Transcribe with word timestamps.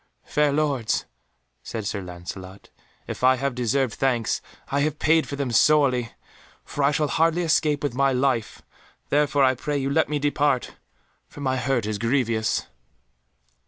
"Fair 0.25 0.51
Lords," 0.51 1.05
said 1.61 1.85
Sir 1.85 2.01
Lancelot, 2.01 2.71
"if 3.05 3.23
I 3.23 3.35
have 3.35 3.53
deserved 3.53 3.93
thanks, 3.93 4.41
I 4.71 4.79
have 4.79 4.97
paid 4.97 5.27
for 5.27 5.35
them 5.35 5.51
sorely, 5.51 6.13
for 6.65 6.83
I 6.83 6.89
shall 6.89 7.07
hardly 7.07 7.43
escape 7.43 7.83
with 7.83 7.93
my 7.93 8.11
life, 8.11 8.63
therefore 9.09 9.43
I 9.43 9.53
pray 9.53 9.77
you 9.77 9.91
let 9.91 10.09
me 10.09 10.17
depart, 10.17 10.73
for 11.27 11.41
my 11.41 11.57
hurt 11.57 11.85
is 11.85 11.99
grievous." 11.99 12.65